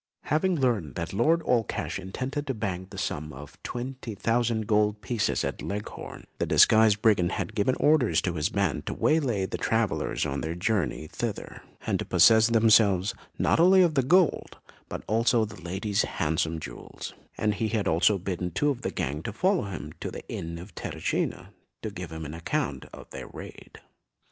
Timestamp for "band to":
8.49-8.95